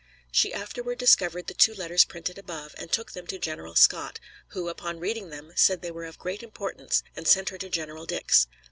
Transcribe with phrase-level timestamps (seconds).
[0.31, 4.67] She afterward discovered the two letters printed above, and took them to General Scott, who,
[4.67, 8.47] upon reading them, said they were of great importance, and sent her to General Dix.